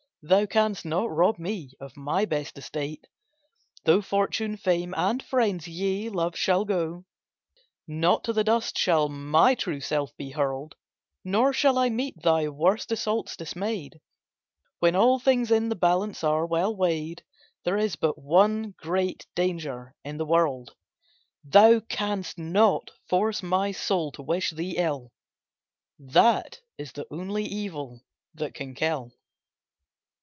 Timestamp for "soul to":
23.71-24.21